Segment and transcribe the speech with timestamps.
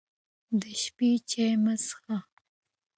[0.61, 2.17] د شپې چای مه څښئ.